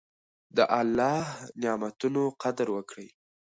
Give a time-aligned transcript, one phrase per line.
[0.55, 1.19] د الله
[1.61, 3.07] نعمتونو قدر وکړئ.